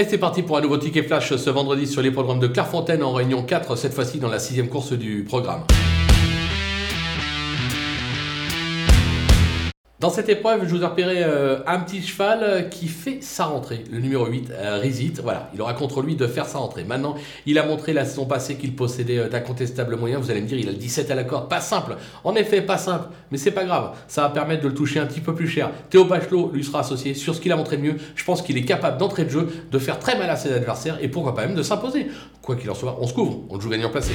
[0.00, 3.02] Et c'est parti pour un nouveau ticket flash ce vendredi sur les programmes de Clairefontaine
[3.02, 5.64] en réunion 4, cette fois-ci dans la sixième course du programme.
[10.00, 13.98] Dans cette épreuve, je vous ai euh, un petit cheval qui fait sa rentrée, le
[13.98, 15.20] numéro 8, euh, Rizit.
[15.22, 16.84] Voilà, il aura contre lui de faire sa rentrée.
[16.84, 20.22] Maintenant, il a montré la saison passée qu'il possédait euh, d'incontestables moyens.
[20.22, 21.50] Vous allez me dire, il a le 17 à la corde.
[21.50, 21.96] Pas simple.
[22.24, 23.08] En effet, pas simple.
[23.30, 23.94] Mais c'est pas grave.
[24.08, 25.70] Ça va permettre de le toucher un petit peu plus cher.
[25.90, 27.96] Théo Bachelot lui sera associé sur ce qu'il a montré de mieux.
[28.14, 30.96] Je pense qu'il est capable d'entrer de jeu, de faire très mal à ses adversaires
[31.02, 32.06] et pourquoi pas même de s'imposer.
[32.40, 33.40] Quoi qu'il en soit, on se couvre.
[33.50, 34.12] On joue gagnant placé.